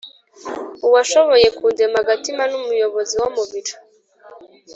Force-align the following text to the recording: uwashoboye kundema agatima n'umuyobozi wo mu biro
uwashoboye 0.85 1.47
kundema 1.57 1.97
agatima 2.03 2.43
n'umuyobozi 2.51 3.15
wo 3.21 3.29
mu 3.35 3.43
biro 3.51 3.75